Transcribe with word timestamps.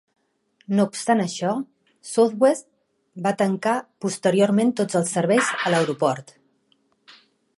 No 0.77 0.85
obstant 0.91 1.19
això, 1.23 1.51
Southwest 2.11 2.67
va 3.27 3.35
tancar 3.43 3.75
posteriorment 4.05 4.73
tot 4.81 4.97
els 5.01 5.15
serveis 5.19 5.55
a 5.59 5.75
l'aeroport. 5.75 6.37